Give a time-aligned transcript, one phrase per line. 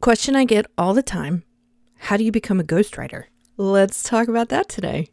[0.00, 1.42] Question I get all the time
[1.98, 3.24] How do you become a ghostwriter?
[3.56, 5.08] Let's talk about that today.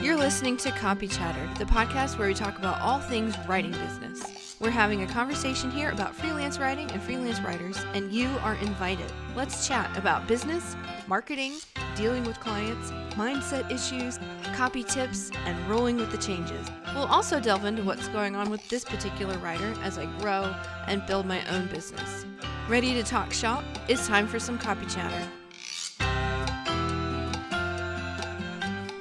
[0.00, 4.51] You're listening to Copy Chatter, the podcast where we talk about all things writing business.
[4.62, 9.12] We're having a conversation here about freelance writing and freelance writers, and you are invited.
[9.34, 10.76] Let's chat about business,
[11.08, 11.54] marketing,
[11.96, 14.20] dealing with clients, mindset issues,
[14.54, 16.64] copy tips, and rolling with the changes.
[16.94, 20.54] We'll also delve into what's going on with this particular writer as I grow
[20.86, 22.24] and build my own business.
[22.68, 23.64] Ready to talk shop?
[23.88, 25.28] It's time for some copy chatter.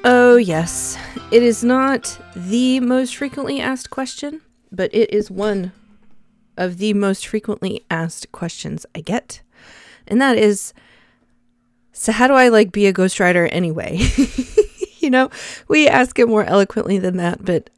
[0.04, 0.98] Oh, yes.
[1.30, 5.72] It is not the most frequently asked question, but it is one
[6.58, 9.42] of the most frequently asked questions I get.
[10.08, 10.74] And that is
[11.94, 14.00] so how do I like be a ghostwriter anyway?
[15.00, 15.30] you know,
[15.68, 17.70] we ask it more eloquently than that, but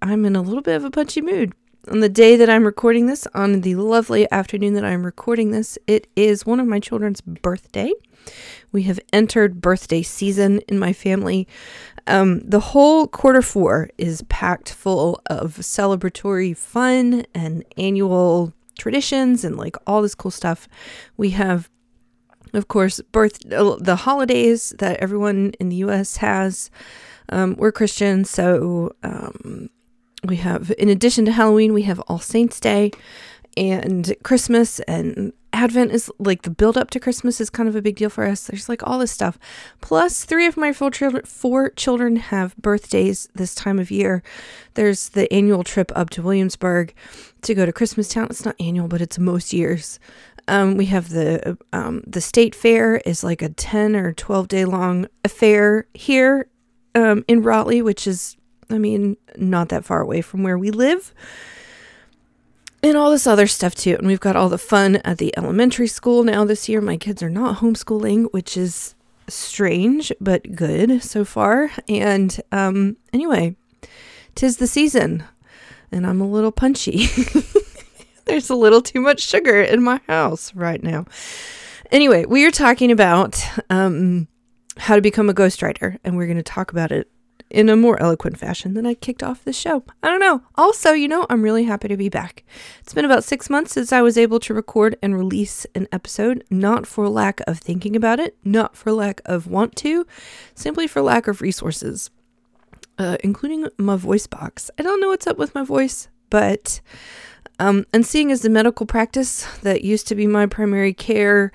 [0.00, 1.52] I'm in a little bit of a punchy mood.
[1.88, 5.76] On the day that I'm recording this, on the lovely afternoon that I'm recording this,
[5.88, 7.92] it is one of my children's birthday.
[8.70, 11.48] We have entered birthday season in my family.
[12.06, 19.56] Um, the whole quarter four is packed full of celebratory fun and annual traditions and
[19.56, 20.68] like all this cool stuff.
[21.16, 21.70] We have
[22.54, 26.18] of course, birth uh, the holidays that everyone in the U.S.
[26.18, 26.70] has.
[27.28, 29.70] Um, we're Christian, so um,
[30.24, 32.90] we have, in addition to Halloween, we have All Saints Day
[33.56, 37.82] and Christmas and Advent is like the build up to Christmas is kind of a
[37.82, 38.46] big deal for us.
[38.46, 39.38] There's like all this stuff.
[39.80, 44.22] Plus, three of my four children, four children have birthdays this time of year.
[44.74, 46.94] There's the annual trip up to Williamsburg
[47.42, 48.28] to go to Christmas Town.
[48.30, 50.00] It's not annual, but it's most years.
[50.48, 54.64] Um, we have the um, the state fair is like a ten or twelve day
[54.64, 56.48] long affair here
[56.94, 58.36] um, in Raleigh, which is,
[58.70, 61.14] I mean, not that far away from where we live,
[62.82, 63.96] and all this other stuff too.
[63.96, 66.80] And we've got all the fun at the elementary school now this year.
[66.80, 68.94] My kids are not homeschooling, which is
[69.28, 71.70] strange but good so far.
[71.88, 73.56] And um, anyway,
[74.34, 75.24] tis the season,
[75.90, 77.06] and I'm a little punchy.
[78.24, 81.06] There's a little too much sugar in my house right now.
[81.90, 84.28] Anyway, we are talking about um,
[84.76, 87.10] how to become a ghostwriter, and we're going to talk about it
[87.52, 89.84] in a more eloquent fashion than I kicked off the show.
[90.02, 90.42] I don't know.
[90.54, 92.44] Also, you know, I'm really happy to be back.
[92.80, 96.44] It's been about six months since I was able to record and release an episode,
[96.50, 100.06] not for lack of thinking about it, not for lack of want to,
[100.54, 102.10] simply for lack of resources,
[102.98, 104.70] uh, including my voice box.
[104.78, 106.80] I don't know what's up with my voice, but
[107.58, 111.52] um, and seeing as the medical practice that used to be my primary care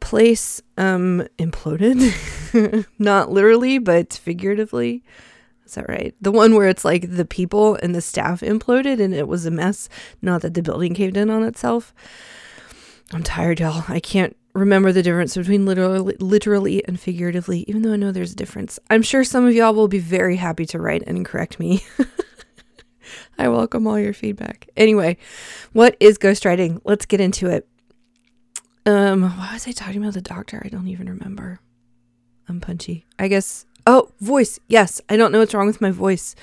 [0.00, 5.04] place um, imploded, not literally, but figuratively.
[5.66, 6.14] Is that right?
[6.20, 9.50] The one where it's like the people and the staff imploded and it was a
[9.50, 9.88] mess,
[10.22, 11.92] not that the building caved in on itself.
[13.12, 13.84] I'm tired, y'all.
[13.88, 18.32] I can't remember the difference between literally, literally and figuratively, even though I know there's
[18.32, 18.78] a difference.
[18.90, 21.84] I'm sure some of y'all will be very happy to write and correct me.
[23.38, 24.68] I welcome all your feedback.
[24.76, 25.18] Anyway,
[25.72, 26.80] what is ghostwriting?
[26.84, 27.68] Let's get into it.
[28.86, 30.62] Um, why was I talking about the doctor?
[30.64, 31.60] I don't even remember.
[32.48, 33.04] I'm punchy.
[33.18, 33.66] I guess.
[33.86, 34.58] Oh, voice.
[34.68, 36.34] Yes, I don't know what's wrong with my voice.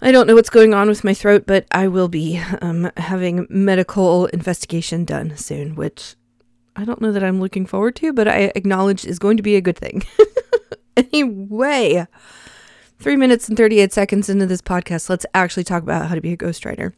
[0.00, 3.46] I don't know what's going on with my throat, but I will be um, having
[3.48, 6.14] medical investigation done soon, which
[6.76, 9.56] I don't know that I'm looking forward to, but I acknowledge is going to be
[9.56, 10.04] a good thing.
[10.96, 12.06] anyway,
[13.04, 16.32] Three minutes and 38 seconds into this podcast, let's actually talk about how to be
[16.32, 16.92] a ghostwriter.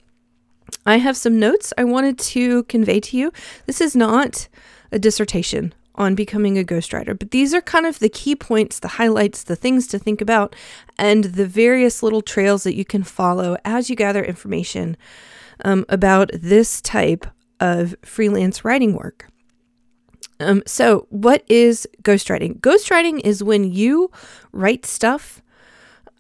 [0.84, 3.32] I have some notes I wanted to convey to you.
[3.66, 4.46] This is not
[4.92, 8.88] a dissertation on becoming a ghostwriter, but these are kind of the key points, the
[8.88, 10.54] highlights, the things to think about,
[10.98, 14.96] and the various little trails that you can follow as you gather information
[15.64, 17.26] um, about this type
[17.60, 19.28] of freelance writing work.
[20.38, 22.60] Um, so, what is ghostwriting?
[22.60, 24.10] Ghostwriting is when you
[24.52, 25.42] write stuff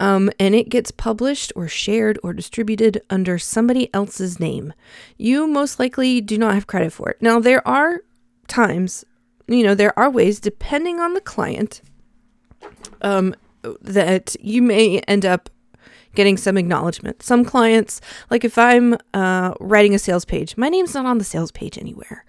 [0.00, 4.72] um, and it gets published or shared or distributed under somebody else's name.
[5.16, 7.20] You most likely do not have credit for it.
[7.20, 8.02] Now, there are
[8.46, 9.04] times,
[9.48, 11.82] you know, there are ways, depending on the client,
[13.02, 13.34] um,
[13.80, 15.50] that you may end up
[16.14, 17.22] getting some acknowledgement.
[17.22, 18.00] Some clients,
[18.30, 21.78] like if I'm uh, writing a sales page, my name's not on the sales page
[21.78, 22.24] anywhere,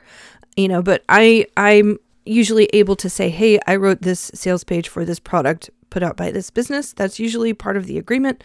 [0.55, 4.89] you know, but I I'm usually able to say, hey, I wrote this sales page
[4.89, 6.93] for this product put out by this business.
[6.93, 8.43] That's usually part of the agreement.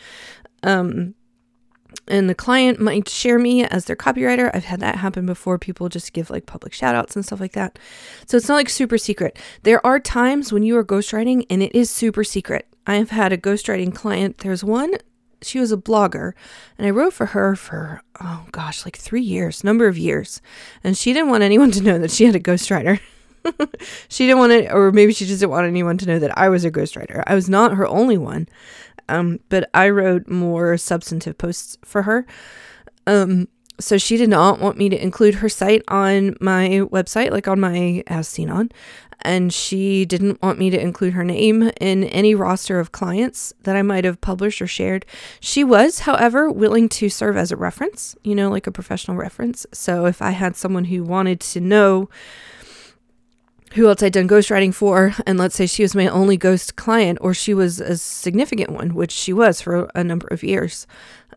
[0.62, 1.14] Um,
[2.08, 4.50] and the client might share me as their copywriter.
[4.54, 5.58] I've had that happen before.
[5.58, 7.78] People just give like public shout outs and stuff like that.
[8.26, 9.38] So it's not like super secret.
[9.62, 12.66] There are times when you are ghostwriting and it is super secret.
[12.86, 14.38] I have had a ghostwriting client.
[14.38, 14.94] There's one
[15.44, 16.32] she was a blogger,
[16.78, 20.40] and I wrote for her for oh gosh, like three years, number of years,
[20.84, 23.00] and she didn't want anyone to know that she had a ghostwriter.
[24.08, 26.48] she didn't want it, or maybe she just didn't want anyone to know that I
[26.48, 27.22] was a ghostwriter.
[27.26, 28.48] I was not her only one,
[29.08, 32.26] um, but I wrote more substantive posts for her.
[33.06, 33.48] Um,
[33.80, 37.58] so she did not want me to include her site on my website, like on
[37.58, 38.70] my As Seen On,
[39.22, 43.76] and she didn't want me to include her name in any roster of clients that
[43.76, 45.06] I might have published or shared.
[45.40, 49.66] She was, however, willing to serve as a reference, you know, like a professional reference.
[49.72, 52.08] So if I had someone who wanted to know
[53.74, 57.18] who else I'd done ghostwriting for, and let's say she was my only ghost client,
[57.20, 60.86] or she was a significant one, which she was for a number of years,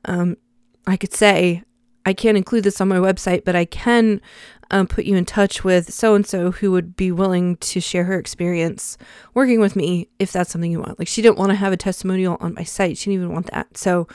[0.06, 0.38] um,
[0.88, 1.64] I could say,
[2.06, 4.22] I can't include this on my website, but I can
[4.70, 8.04] um, put you in touch with so and so who would be willing to share
[8.04, 8.98] her experience
[9.34, 11.00] working with me if that's something you want.
[11.00, 13.52] Like, she didn't want to have a testimonial on my site, she didn't even want
[13.52, 13.78] that.
[13.78, 14.08] So,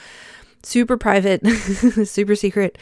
[0.63, 1.45] super private,
[2.05, 2.79] super secret.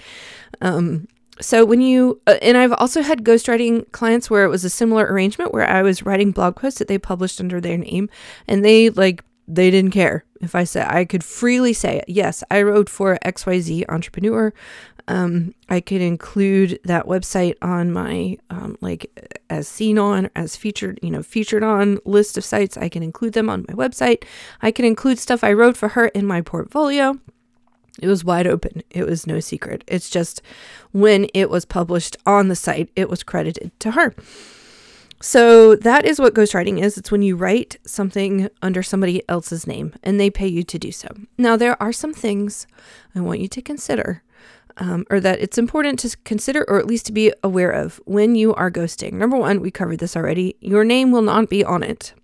[0.60, 1.06] Um,
[1.40, 5.04] so when you uh, and I've also had ghostwriting clients where it was a similar
[5.06, 8.08] arrangement where I was writing blog posts that they published under their name
[8.46, 12.62] and they like they didn't care if I said I could freely say yes I
[12.62, 14.52] wrote for XYZ entrepreneur.
[15.06, 19.10] Um, I could include that website on my um, like
[19.48, 22.76] as seen on as featured you know featured on list of sites.
[22.76, 24.24] I can include them on my website.
[24.60, 27.18] I can include stuff I wrote for her in my portfolio
[28.00, 28.82] it was wide open.
[28.90, 29.84] It was no secret.
[29.86, 30.42] It's just
[30.92, 34.14] when it was published on the site, it was credited to her.
[35.20, 36.96] So that is what ghostwriting is.
[36.96, 40.92] It's when you write something under somebody else's name and they pay you to do
[40.92, 41.08] so.
[41.36, 42.68] Now, there are some things
[43.16, 44.22] I want you to consider,
[44.76, 48.36] um, or that it's important to consider, or at least to be aware of when
[48.36, 49.14] you are ghosting.
[49.14, 50.54] Number one, we covered this already.
[50.60, 52.14] Your name will not be on it.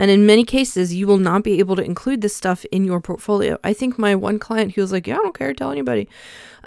[0.00, 3.02] And in many cases, you will not be able to include this stuff in your
[3.02, 3.58] portfolio.
[3.62, 6.08] I think my one client who was like, Yeah, I don't care, tell anybody,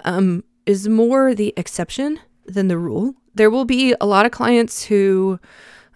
[0.04, 3.16] um, is more the exception than the rule.
[3.34, 5.40] There will be a lot of clients who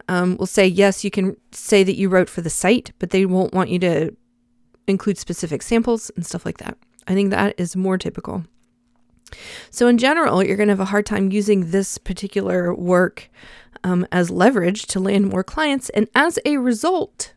[0.08, 3.25] um, will say, Yes, you can say that you wrote for the site, but they
[3.25, 4.17] won't want you to
[4.88, 6.76] include specific samples and stuff like that.
[7.06, 8.46] I think that is more typical.
[9.70, 13.31] So, in general, you're going to have a hard time using this particular work
[13.84, 15.88] um, as leverage to land more clients.
[15.90, 17.34] And as a result,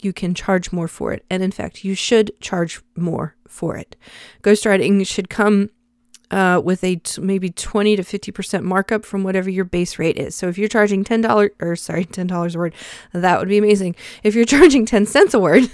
[0.00, 1.24] you can charge more for it.
[1.30, 3.96] And in fact, you should charge more for it.
[4.42, 5.70] Ghostwriting should come
[6.32, 10.34] uh, with a t- maybe 20 to 50% markup from whatever your base rate is.
[10.34, 12.74] So if you're charging $10 or sorry, $10 a word,
[13.12, 13.94] that would be amazing.
[14.22, 15.70] If you're charging 10 cents a word,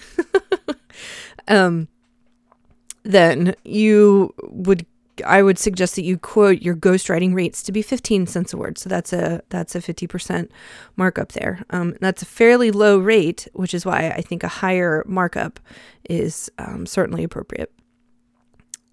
[1.48, 1.88] um,
[3.04, 4.84] then you would
[5.24, 8.78] I would suggest that you quote your ghostwriting rates to be 15 cents a word.
[8.78, 10.48] So that's a that's a 50%
[10.96, 11.62] markup there.
[11.70, 15.60] Um, that's a fairly low rate, which is why I think a higher markup
[16.08, 17.72] is um, certainly appropriate.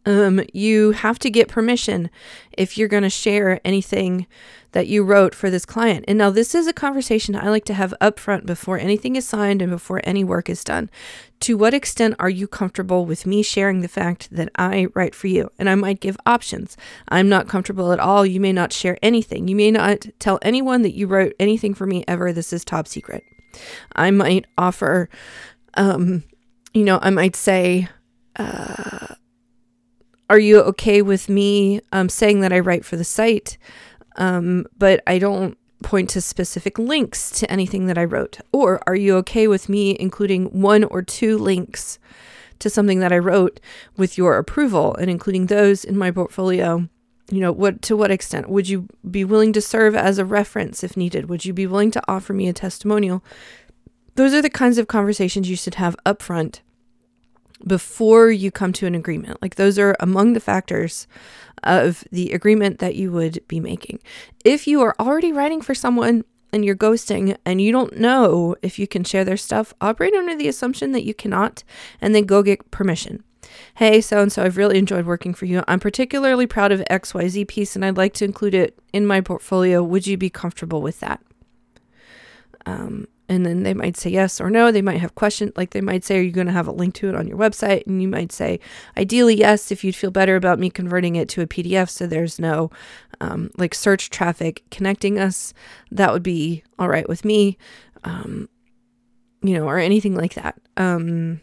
[0.06, 2.10] Um, you have to get permission
[2.52, 4.28] if you're going to share anything
[4.74, 6.06] that you wrote for this client.
[6.08, 9.62] And now, this is a conversation I like to have upfront before anything is signed
[9.62, 10.90] and before any work is done.
[11.40, 15.28] To what extent are you comfortable with me sharing the fact that I write for
[15.28, 15.50] you?
[15.58, 16.76] And I might give options.
[17.08, 18.26] I'm not comfortable at all.
[18.26, 19.48] You may not share anything.
[19.48, 22.34] You may not tell anyone that you wrote anything for me ever.
[22.34, 23.24] This is top secret.
[23.96, 25.10] I might offer,
[25.76, 26.24] um,
[26.74, 27.88] you know, I might say,
[28.36, 29.15] uh,
[30.30, 33.58] are you okay with me um, saying that I write for the site?
[34.16, 38.40] Um, but I don't point to specific links to anything that I wrote.
[38.52, 42.00] Or are you okay with me including one or two links
[42.60, 43.60] to something that I wrote
[43.98, 46.88] with your approval and including those in my portfolio?
[47.30, 50.84] You know, what to what extent would you be willing to serve as a reference
[50.84, 51.28] if needed?
[51.30, 53.24] Would you be willing to offer me a testimonial?
[54.16, 56.62] Those are the kinds of conversations you should have upfront
[57.66, 59.42] before you come to an agreement.
[59.42, 61.08] Like those are among the factors
[61.64, 64.00] of the agreement that you would be making.
[64.44, 68.78] If you are already writing for someone and you're ghosting and you don't know if
[68.78, 71.64] you can share their stuff, operate under the assumption that you cannot
[72.02, 73.24] and then go get permission.
[73.76, 75.64] Hey, so and so, I've really enjoyed working for you.
[75.68, 79.84] I'm particularly proud of XYZ piece and I'd like to include it in my portfolio.
[79.84, 81.22] Would you be comfortable with that?
[82.66, 84.72] Um, and then they might say yes or no.
[84.72, 86.94] They might have questions, like they might say, Are you going to have a link
[86.96, 87.86] to it on your website?
[87.88, 88.60] And you might say,
[88.98, 92.40] Ideally, yes, if you'd feel better about me converting it to a PDF so there's
[92.40, 92.70] no
[93.22, 95.54] um, like search traffic connecting us,
[95.92, 97.58] that would be all right with me,
[98.04, 98.48] um,
[99.42, 100.60] you know, or anything like that.
[100.78, 101.42] Um,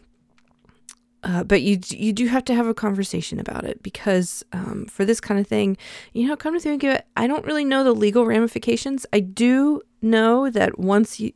[1.23, 5.05] uh, but you you do have to have a conversation about it because um, for
[5.05, 5.77] this kind of thing,
[6.11, 9.05] you know, come to think of it, I don't really know the legal ramifications.
[9.13, 11.31] I do know that once you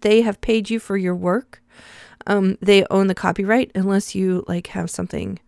[0.00, 1.62] they have paid you for your work,
[2.26, 5.38] um, they own the copyright unless you like have something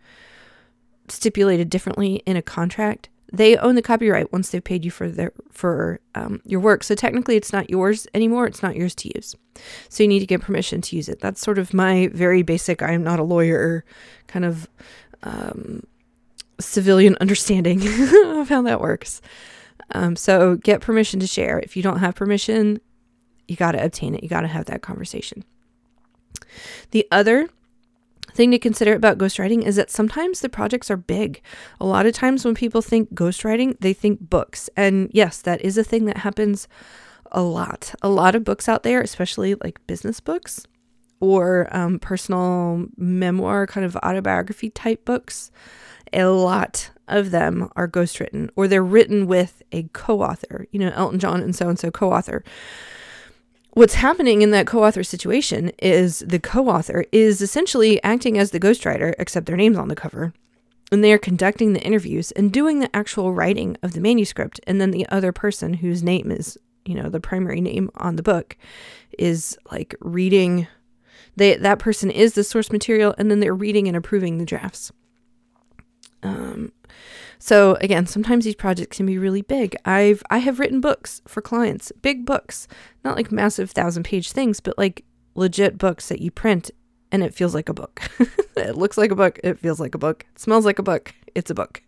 [1.08, 3.08] stipulated differently in a contract.
[3.32, 6.82] They own the copyright once they've paid you for their for um, your work.
[6.82, 8.46] So technically, it's not yours anymore.
[8.46, 9.36] It's not yours to use.
[9.88, 11.20] So you need to get permission to use it.
[11.20, 12.82] That's sort of my very basic.
[12.82, 13.84] I am not a lawyer,
[14.26, 14.68] kind of
[15.22, 15.84] um,
[16.58, 17.82] civilian understanding
[18.40, 19.20] of how that works.
[19.92, 21.58] Um, so get permission to share.
[21.60, 22.80] If you don't have permission,
[23.50, 24.22] you got to obtain it.
[24.22, 25.44] You got to have that conversation.
[26.92, 27.48] The other
[28.32, 31.42] thing to consider about ghostwriting is that sometimes the projects are big.
[31.80, 34.70] A lot of times when people think ghostwriting, they think books.
[34.76, 36.68] And yes, that is a thing that happens
[37.32, 37.92] a lot.
[38.02, 40.64] A lot of books out there, especially like business books
[41.18, 45.50] or um, personal memoir, kind of autobiography type books,
[46.12, 50.92] a lot of them are ghostwritten or they're written with a co author, you know,
[50.94, 52.44] Elton John and so and so co author
[53.72, 59.14] what's happening in that co-author situation is the co-author is essentially acting as the ghostwriter
[59.18, 60.32] except their name's on the cover
[60.92, 64.80] and they are conducting the interviews and doing the actual writing of the manuscript and
[64.80, 68.56] then the other person whose name is you know the primary name on the book
[69.18, 70.66] is like reading
[71.36, 74.92] they that person is the source material and then they're reading and approving the drafts.
[76.22, 76.72] Um
[77.42, 79.74] so again, sometimes these projects can be really big.
[79.86, 82.68] I've I have written books for clients, big books,
[83.02, 85.04] not like massive thousand page things, but like
[85.34, 86.70] legit books that you print
[87.10, 88.02] and it feels like a book.
[88.56, 91.14] it looks like a book, it feels like a book, it smells like a book,
[91.34, 91.82] it's a book.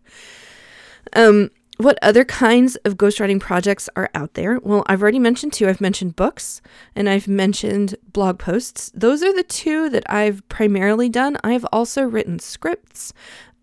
[1.15, 4.59] Um what other kinds of ghostwriting projects are out there?
[4.59, 5.67] Well, I've already mentioned two.
[5.67, 6.61] I've mentioned books
[6.95, 8.91] and I've mentioned blog posts.
[8.93, 11.37] Those are the two that I've primarily done.
[11.43, 13.11] I've also written scripts,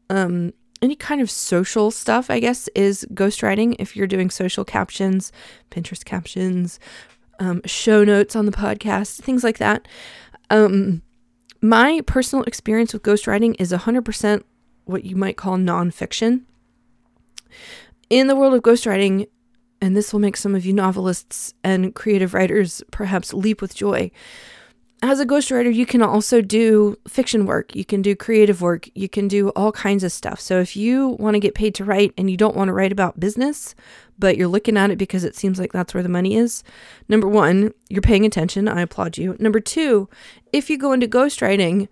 [0.08, 0.52] um,
[0.82, 3.76] any kind of social stuff, I guess, is ghostwriting.
[3.78, 5.32] If you're doing social captions,
[5.70, 6.80] Pinterest captions,
[7.38, 9.86] um, show notes on the podcast, things like that.
[10.48, 11.02] Um,
[11.60, 14.42] my personal experience with ghostwriting is 100%
[14.84, 16.42] what you might call nonfiction.
[18.08, 19.28] In the world of ghostwriting,
[19.80, 24.10] and this will make some of you novelists and creative writers perhaps leap with joy
[25.02, 29.08] as a ghostwriter, you can also do fiction work, you can do creative work, you
[29.08, 30.40] can do all kinds of stuff.
[30.40, 32.92] So if you want to get paid to write and you don't want to write
[32.92, 33.74] about business,
[34.18, 36.62] but you're looking at it because it seems like that's where the money is,
[37.08, 38.68] number one, you're paying attention.
[38.68, 39.36] I applaud you.
[39.38, 40.08] Number two,
[40.52, 41.88] if you go into ghostwriting,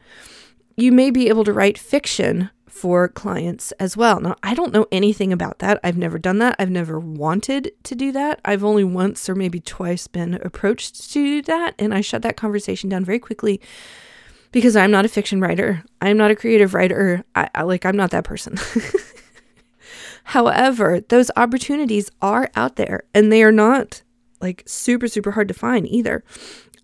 [0.76, 4.20] you may be able to write fiction for clients as well.
[4.20, 5.80] Now, I don't know anything about that.
[5.82, 6.56] I've never done that.
[6.58, 8.40] I've never wanted to do that.
[8.44, 12.36] I've only once or maybe twice been approached to do that, and I shut that
[12.36, 13.60] conversation down very quickly
[14.52, 15.84] because I'm not a fiction writer.
[16.00, 17.24] I'm not a creative writer.
[17.34, 18.56] I, I like I'm not that person.
[20.24, 24.02] However, those opportunities are out there and they are not
[24.40, 26.22] like super super hard to find either.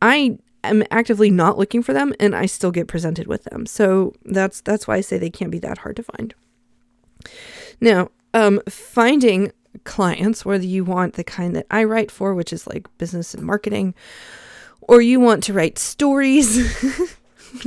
[0.00, 3.66] I am actively not looking for them and I still get presented with them.
[3.66, 6.34] So that's that's why I say they can't be that hard to find.
[7.80, 9.52] Now, um, finding
[9.84, 13.44] clients, whether you want the kind that I write for, which is like business and
[13.44, 13.94] marketing,
[14.82, 16.58] or you want to write stories,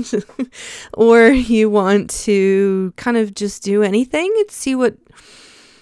[0.93, 4.97] or you want to kind of just do anything and see what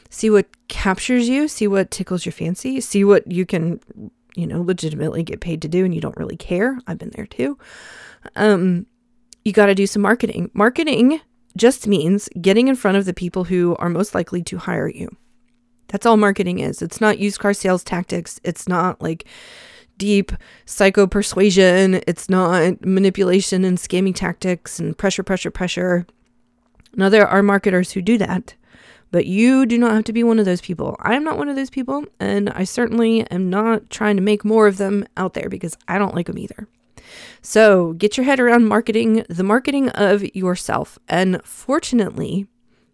[0.10, 3.80] see what captures you, see what tickles your fancy, see what you can
[4.36, 6.78] you know, legitimately get paid to do and you don't really care.
[6.88, 7.58] I've been there too.
[8.36, 8.86] Um,
[9.44, 10.52] you got to do some marketing.
[10.54, 11.22] Marketing
[11.58, 15.10] just means getting in front of the people who are most likely to hire you.
[15.88, 16.82] That's all marketing is.
[16.82, 18.40] It's not used car sales tactics.
[18.44, 19.26] It's not like
[19.98, 20.32] deep
[20.66, 22.02] psycho persuasion.
[22.08, 26.06] It's not manipulation and scamming tactics and pressure, pressure, pressure.
[26.96, 28.56] Now, there are marketers who do that.
[29.12, 30.96] But you do not have to be one of those people.
[31.00, 34.44] I am not one of those people, and I certainly am not trying to make
[34.44, 36.68] more of them out there because I don't like them either.
[37.42, 40.98] So get your head around marketing, the marketing of yourself.
[41.08, 42.48] And fortunately,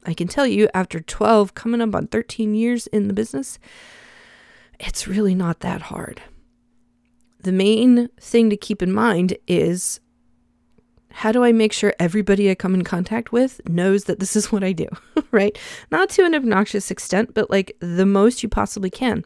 [0.06, 3.60] I can tell you after 12, coming up on 13 years in the business,
[4.80, 6.22] it's really not that hard.
[7.42, 10.00] The main thing to keep in mind is
[11.12, 14.52] how do I make sure everybody I come in contact with knows that this is
[14.52, 14.88] what I do,
[15.32, 15.58] right?
[15.92, 19.24] Not to an obnoxious extent, but like the most you possibly can.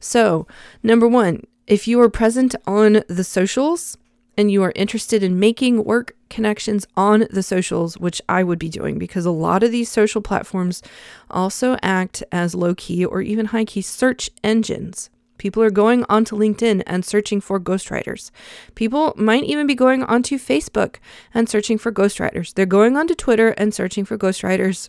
[0.00, 0.46] So,
[0.82, 3.96] number one, if you are present on the socials
[4.36, 8.68] and you are interested in making work connections on the socials, which I would be
[8.68, 10.82] doing because a lot of these social platforms
[11.30, 15.10] also act as low key or even high key search engines.
[15.44, 18.30] People are going onto LinkedIn and searching for ghostwriters.
[18.74, 20.96] People might even be going onto Facebook
[21.34, 22.54] and searching for ghostwriters.
[22.54, 24.88] They're going onto Twitter and searching for ghostwriters.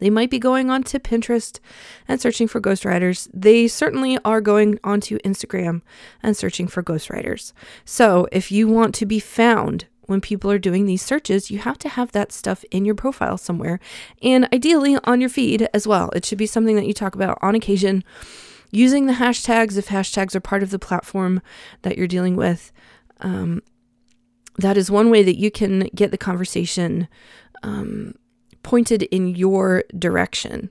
[0.00, 1.60] They might be going onto Pinterest
[2.08, 3.28] and searching for ghostwriters.
[3.32, 5.82] They certainly are going onto Instagram
[6.24, 7.52] and searching for ghostwriters.
[7.84, 11.78] So, if you want to be found when people are doing these searches, you have
[11.78, 13.78] to have that stuff in your profile somewhere
[14.24, 16.10] and ideally on your feed as well.
[16.16, 18.02] It should be something that you talk about on occasion
[18.70, 21.40] using the hashtags if hashtags are part of the platform
[21.82, 22.72] that you're dealing with.
[23.20, 23.62] Um,
[24.58, 27.08] that is one way that you can get the conversation
[27.62, 28.14] um,
[28.62, 30.70] pointed in your direction.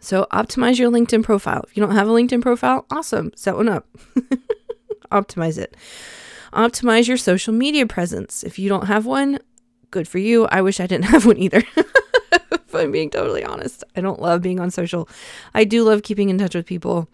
[0.00, 1.64] So optimize your LinkedIn profile.
[1.66, 3.88] If you don't have a LinkedIn profile, awesome, set one up.
[5.10, 5.76] optimize it.
[6.52, 8.42] Optimize your social media presence.
[8.42, 9.38] If you don't have one,
[9.90, 10.46] good for you.
[10.46, 11.62] I wish I didn't have one either.
[12.66, 15.08] if I'm being totally honest, I don't love being on social.
[15.54, 17.08] I do love keeping in touch with people.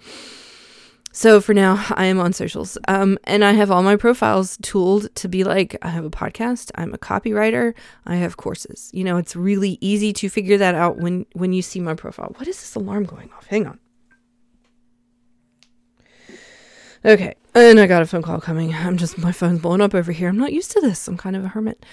[1.14, 2.78] So for now, I am on socials.
[2.88, 6.70] Um, and I have all my profiles tooled to be like, I have a podcast,
[6.74, 7.74] I'm a copywriter,
[8.06, 8.90] I have courses.
[8.94, 12.32] You know, it's really easy to figure that out when when you see my profile.
[12.36, 13.46] What is this alarm going off?
[13.46, 13.78] Hang on.
[17.04, 17.34] Okay.
[17.54, 18.74] And I got a phone call coming.
[18.74, 20.28] I'm just my phone's blowing up over here.
[20.28, 21.06] I'm not used to this.
[21.08, 21.84] I'm kind of a hermit.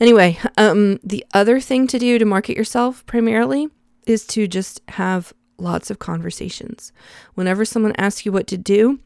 [0.00, 3.68] Anyway, um the other thing to do to market yourself primarily
[4.06, 6.92] is to just have lots of conversations.
[7.34, 9.00] Whenever someone asks you what to do,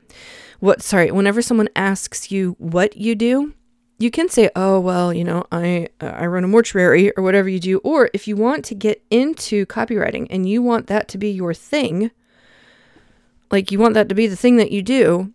[0.61, 3.55] what sorry, whenever someone asks you what you do,
[3.99, 7.49] you can say, "Oh, well, you know, I uh, I run a mortuary or whatever
[7.49, 11.19] you do." Or if you want to get into copywriting and you want that to
[11.19, 12.11] be your thing,
[13.51, 15.33] like you want that to be the thing that you do,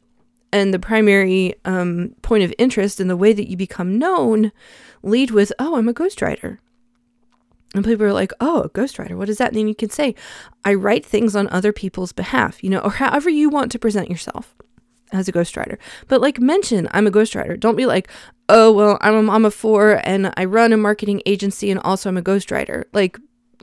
[0.53, 4.51] and the primary um, point of interest and the way that you become known,
[5.01, 6.59] lead with, "Oh, I'm a ghostwriter."
[7.75, 9.49] And people are like, oh, a ghostwriter, what is that?
[9.49, 10.13] And then you can say,
[10.63, 14.11] I write things on other people's behalf, you know, or however you want to present
[14.11, 14.55] yourself
[15.11, 15.77] as a ghostwriter.
[16.07, 17.59] But like mention, I'm a ghostwriter.
[17.59, 18.09] Don't be like,
[18.49, 22.09] oh, well, I'm a mom of four and I run a marketing agency and also
[22.09, 22.83] I'm a ghostwriter.
[22.93, 23.17] Like,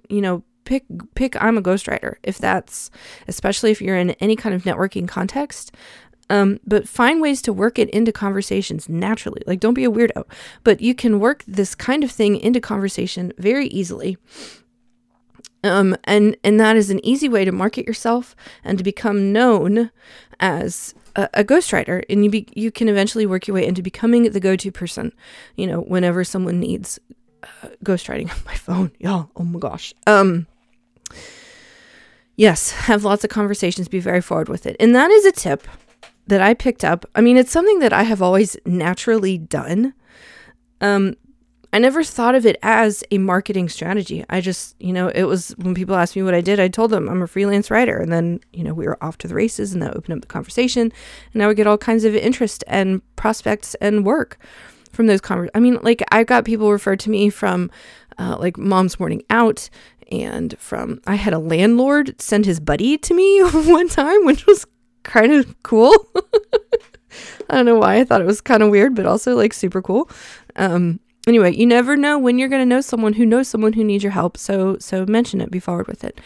[0.09, 2.91] you know, pick pick I'm a ghostwriter if that's
[3.27, 5.75] especially if you're in any kind of networking context.
[6.31, 9.43] Um, but find ways to work it into conversations naturally.
[9.47, 10.25] Like, don't be a weirdo,
[10.63, 14.17] but you can work this kind of thing into conversation very easily.
[15.63, 18.35] Um, and and that is an easy way to market yourself
[18.65, 19.91] and to become known
[20.39, 22.03] as a, a ghostwriter.
[22.09, 25.13] And you be, you can eventually work your way into becoming the go-to person.
[25.57, 26.99] You know, whenever someone needs
[27.43, 29.31] uh, ghostwriting on my phone, y'all.
[29.37, 29.93] Oh my gosh.
[30.07, 30.47] Um.
[32.37, 33.89] Yes, have lots of conversations.
[33.89, 35.67] Be very forward with it, and that is a tip
[36.27, 37.05] that I picked up.
[37.15, 39.95] I mean, it's something that I have always naturally done.
[40.81, 41.15] Um,
[41.73, 44.25] I never thought of it as a marketing strategy.
[44.29, 46.91] I just, you know, it was when people asked me what I did, I told
[46.91, 47.99] them I'm a freelance writer.
[47.99, 50.27] And then, you know, we were off to the races and that opened up the
[50.27, 50.83] conversation.
[50.83, 54.39] And now we get all kinds of interest and prospects and work
[54.91, 55.53] from those conversations.
[55.55, 57.71] I mean, like, I got people referred to me from
[58.19, 59.71] uh, like Mom's Morning Out
[60.11, 64.67] and from, I had a landlord send his buddy to me one time, which was
[65.03, 65.95] kind of cool.
[67.51, 69.83] I don't know why I thought it was kind of weird, but also like super
[69.83, 70.09] cool.
[70.57, 73.85] Um, anyway, you never know when you're going to know someone who knows someone who
[73.85, 74.37] needs your help.
[74.37, 76.21] So so mention it, be forward with it.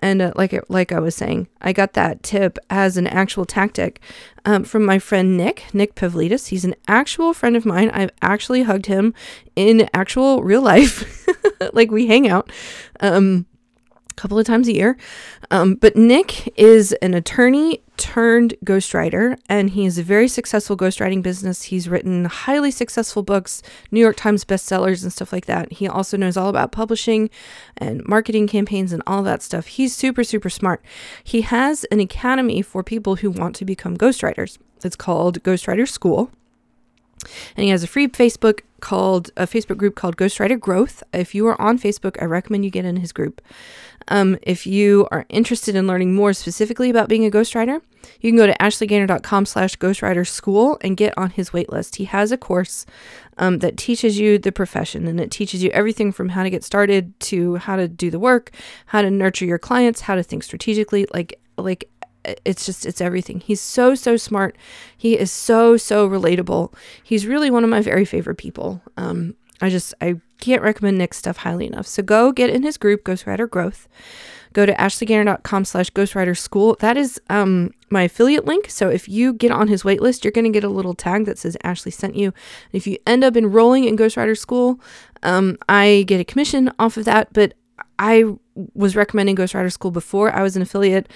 [0.00, 3.44] And uh, like it, like I was saying, I got that tip as an actual
[3.44, 4.00] tactic
[4.44, 6.48] um, from my friend Nick, Nick Pavlidis.
[6.48, 7.90] He's an actual friend of mine.
[7.90, 9.14] I've actually hugged him
[9.56, 11.26] in actual real life.
[11.72, 12.50] like we hang out.
[13.00, 13.46] Um,
[14.18, 14.96] couple of times a year.
[15.50, 21.22] Um, but Nick is an attorney turned ghostwriter, and he has a very successful ghostwriting
[21.22, 21.64] business.
[21.64, 25.72] He's written highly successful books, New York Times bestsellers, and stuff like that.
[25.72, 27.30] He also knows all about publishing
[27.76, 29.66] and marketing campaigns and all that stuff.
[29.66, 30.82] He's super, super smart.
[31.22, 34.58] He has an academy for people who want to become ghostwriters.
[34.84, 36.30] It's called Ghostwriter School.
[37.56, 41.02] And he has a free Facebook called a Facebook group called Ghostwriter Growth.
[41.12, 43.40] If you are on Facebook, I recommend you get in his group.
[44.08, 47.82] Um, if you are interested in learning more specifically about being a ghostwriter,
[48.20, 51.96] you can go to ashleygainer.com slash ghostwriter school and get on his waitlist.
[51.96, 52.86] He has a course
[53.36, 56.64] um, that teaches you the profession and it teaches you everything from how to get
[56.64, 58.50] started to how to do the work,
[58.86, 61.90] how to nurture your clients, how to think strategically, like like
[62.44, 63.40] it's just it's everything.
[63.40, 64.56] He's so so smart.
[64.96, 66.74] He is so so relatable.
[67.02, 68.82] He's really one of my very favorite people.
[68.96, 71.86] Um, I just I can't recommend Nick's stuff highly enough.
[71.86, 73.88] So go get in his group, Ghostwriter Growth.
[74.52, 76.76] Go to ashleygainer.com slash ghostwriter school.
[76.80, 78.70] That is um, my affiliate link.
[78.70, 81.38] So if you get on his waitlist, you're going to get a little tag that
[81.38, 82.32] says Ashley sent you.
[82.72, 84.80] if you end up enrolling in Ghostwriter School,
[85.22, 87.32] um, I get a commission off of that.
[87.32, 87.54] But
[87.98, 88.24] I
[88.74, 91.08] was recommending Ghostwriter School before I was an affiliate.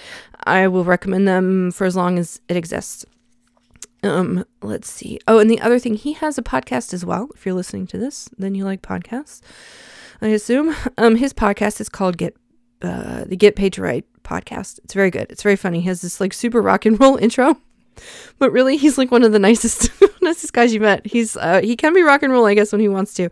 [0.45, 3.05] I will recommend them for as long as it exists.
[4.03, 5.19] Um, let's see.
[5.27, 7.29] Oh, and the other thing, he has a podcast as well.
[7.35, 9.41] If you're listening to this, then you like podcasts,
[10.21, 10.75] I assume.
[10.97, 12.35] Um, his podcast is called Get
[12.81, 14.79] uh, the Get Paid to Write podcast.
[14.83, 15.27] It's very good.
[15.31, 15.79] It's very funny.
[15.79, 17.57] He has this like super rock and roll intro.
[18.39, 19.89] but really, he's like one of the nicest,
[20.21, 21.05] nicest guys you met.
[21.05, 23.29] He's uh, he can be rock and roll, I guess, when he wants to.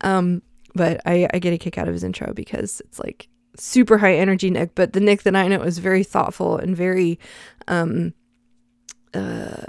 [0.00, 0.42] Um,
[0.74, 4.14] but I, I get a kick out of his intro because it's like super high
[4.14, 7.18] energy Nick, but the Nick that I know is very thoughtful and very
[7.66, 8.14] um,
[9.14, 9.64] uh,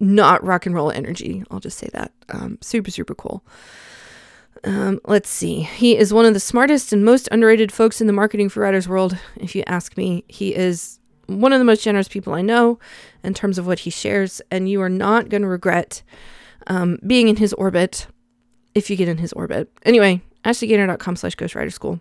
[0.00, 1.44] not rock and roll energy.
[1.50, 2.12] I'll just say that.
[2.30, 3.44] Um, super, super cool.
[4.64, 5.60] Um, let's see.
[5.60, 8.88] He is one of the smartest and most underrated folks in the marketing for writers
[8.88, 9.16] world.
[9.36, 12.78] If you ask me, he is one of the most generous people I know
[13.22, 16.02] in terms of what he shares, and you are not going to regret
[16.66, 18.06] um, being in his orbit
[18.74, 19.70] if you get in his orbit.
[19.84, 22.00] Anyway, ashleygainer.com slash ghostwriter school.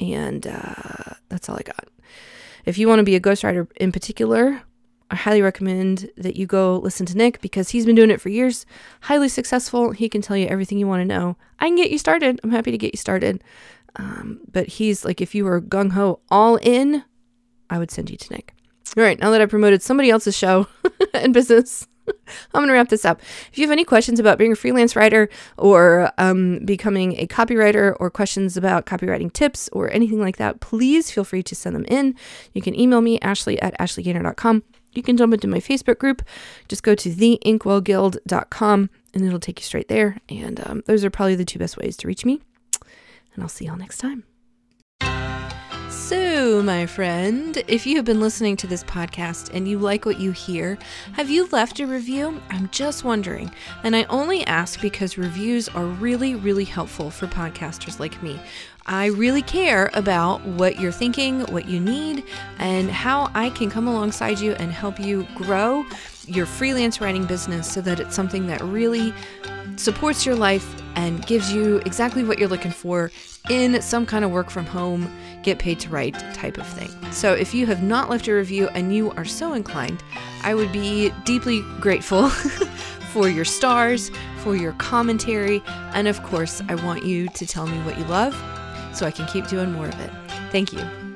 [0.00, 1.88] And uh, that's all I got.
[2.64, 4.62] If you want to be a ghostwriter in particular,
[5.10, 8.28] I highly recommend that you go listen to Nick because he's been doing it for
[8.28, 8.66] years,
[9.02, 9.92] highly successful.
[9.92, 11.36] He can tell you everything you want to know.
[11.58, 12.38] I can get you started.
[12.44, 13.42] I'm happy to get you started.
[13.96, 17.04] Um, but he's like, if you were gung ho all in,
[17.70, 18.54] I would send you to Nick.
[18.96, 20.66] All right, now that I promoted somebody else's show
[21.14, 21.86] and business,
[22.54, 23.20] I'm going to wrap this up.
[23.50, 27.96] If you have any questions about being a freelance writer or um, becoming a copywriter
[28.00, 31.84] or questions about copywriting tips or anything like that, please feel free to send them
[31.88, 32.14] in.
[32.52, 34.62] You can email me, ashley at ashleygainer.com.
[34.92, 36.22] You can jump into my Facebook group.
[36.68, 40.18] Just go to theinkwellguild.com and it'll take you straight there.
[40.28, 42.40] And um, those are probably the two best ways to reach me.
[43.34, 44.24] And I'll see y'all next time.
[46.08, 50.18] So, my friend, if you have been listening to this podcast and you like what
[50.18, 50.78] you hear,
[51.12, 52.40] have you left a review?
[52.48, 53.52] I'm just wondering.
[53.82, 58.40] And I only ask because reviews are really, really helpful for podcasters like me.
[58.86, 62.24] I really care about what you're thinking, what you need,
[62.58, 65.84] and how I can come alongside you and help you grow
[66.26, 69.12] your freelance writing business so that it's something that really
[69.76, 73.10] supports your life and gives you exactly what you're looking for
[73.48, 75.10] in some kind of work from home,
[75.42, 76.90] get paid to write type of thing.
[77.12, 80.02] So if you have not left a review and you are so inclined,
[80.42, 82.28] I would be deeply grateful
[83.12, 85.62] for your stars, for your commentary,
[85.94, 88.34] and of course, I want you to tell me what you love
[88.94, 90.10] so I can keep doing more of it.
[90.50, 91.07] Thank you.